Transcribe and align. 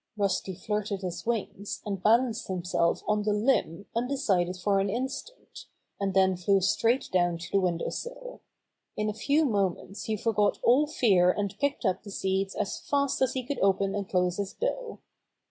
Rusty 0.17 0.55
flirted 0.55 1.03
his 1.03 1.27
wings, 1.27 1.79
and 1.85 2.01
balanced 2.01 2.47
him 2.49 2.63
self 2.63 3.03
on 3.07 3.21
the 3.21 3.33
limb 3.33 3.85
undecided 3.95 4.57
for 4.57 4.79
an 4.79 4.89
instant, 4.89 5.65
and 5.99 6.15
then 6.15 6.35
flew 6.35 6.59
straight 6.59 7.07
down 7.13 7.37
to 7.37 7.51
the 7.51 7.59
window 7.61 7.89
sill. 7.89 8.41
In 8.97 9.11
a 9.11 9.13
few 9.13 9.45
moments 9.45 10.05
he 10.05 10.17
forgot 10.17 10.57
all 10.63 10.87
fear 10.87 11.29
and 11.31 11.55
picked 11.59 11.85
up 11.85 12.01
the 12.01 12.09
seeds 12.09 12.55
as 12.55 12.79
fast 12.79 13.21
as 13.21 13.33
he 13.33 13.43
could 13.45 13.59
open 13.59 13.93
and 13.93 14.09
close 14.09 14.37
his 14.37 14.55
bill. 14.55 15.01